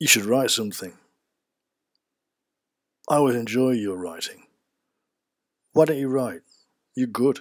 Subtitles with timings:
[0.00, 0.94] You should write something.
[3.08, 4.46] I always enjoy your writing.
[5.72, 6.40] Why don't you write?
[6.96, 7.40] You're good.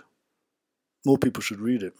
[1.05, 1.93] More people should read it.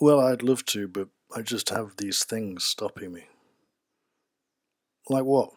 [0.00, 3.26] Well, I'd love to, but I just have these things stopping me.
[5.08, 5.50] Like what?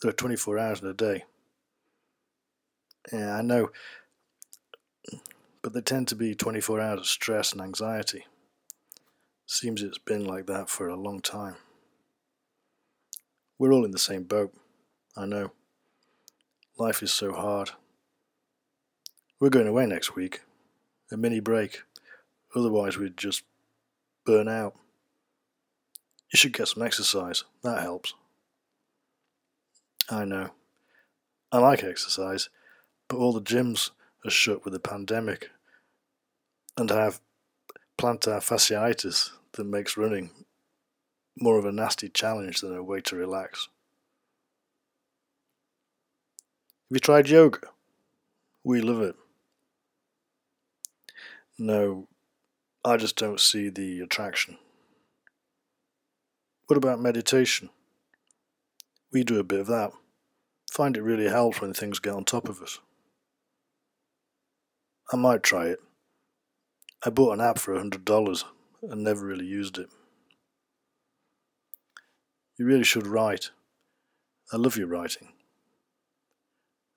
[0.00, 1.24] There are 24 hours in a day.
[3.12, 3.70] Yeah, I know.
[5.62, 8.24] But they tend to be 24 hours of stress and anxiety.
[9.50, 11.56] Seems it's been like that for a long time.
[13.58, 14.52] We're all in the same boat.
[15.16, 15.52] I know.
[16.76, 17.70] Life is so hard.
[19.40, 20.42] We're going away next week.
[21.10, 21.80] A mini break.
[22.54, 23.42] Otherwise, we'd just
[24.26, 24.74] burn out.
[26.30, 27.44] You should get some exercise.
[27.62, 28.12] That helps.
[30.10, 30.50] I know.
[31.50, 32.50] I like exercise,
[33.08, 33.92] but all the gyms
[34.26, 35.48] are shut with the pandemic.
[36.76, 37.22] And I have
[37.98, 40.30] plantar fasciitis that makes running
[41.36, 43.68] more of a nasty challenge than a way to relax.
[46.88, 47.60] Have you tried yoga?
[48.64, 49.14] We love it.
[51.58, 52.08] No,
[52.84, 54.58] I just don't see the attraction.
[56.66, 57.70] What about meditation?
[59.12, 59.90] We do a bit of that.
[60.70, 62.78] Find it really helps when things get on top of us.
[65.12, 65.78] I might try it.
[67.04, 68.44] I bought an app for a hundred dollars
[68.82, 69.88] and never really used it.
[72.56, 73.50] You really should write.
[74.52, 75.28] I love your writing.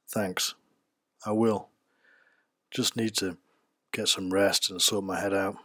[0.09, 0.55] Thanks.
[1.25, 1.69] I will.
[2.71, 3.37] Just need to
[3.93, 5.55] get some rest and sort my head out.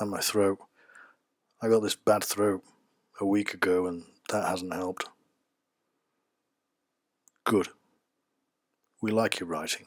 [0.00, 0.58] And my throat.
[1.62, 2.62] I got this bad throat
[3.20, 5.08] a week ago and that hasn't helped.
[7.44, 7.68] Good.
[9.00, 9.86] We like your writing.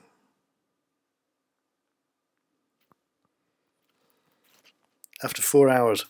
[5.24, 6.06] After four hours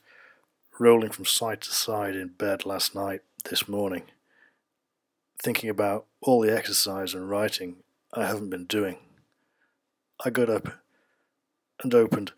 [0.79, 4.03] rolling from side to side in bed last night, this morning,
[5.41, 7.77] thinking about all the exercise and writing
[8.13, 8.97] I haven't been doing,
[10.25, 10.67] I got up
[11.81, 12.33] and opened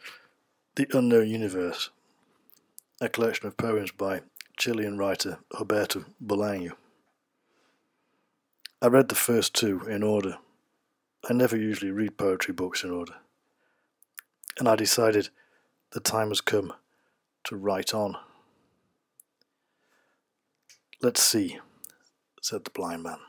[0.75, 1.89] The Unknown Universe,
[3.01, 4.21] a collection of poems by
[4.55, 6.73] Chilean writer Roberto Bolaño.
[8.79, 10.37] I read the first two in order.
[11.27, 13.15] I never usually read poetry books in order.
[14.59, 15.29] And I decided
[15.91, 16.73] the time has come
[17.45, 18.15] to write on.
[21.01, 21.59] Let's see,
[22.41, 23.19] said the blind man.